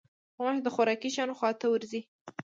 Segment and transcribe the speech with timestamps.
[0.37, 2.01] غوماشې د خوراکي شیانو خوا ته ورځي.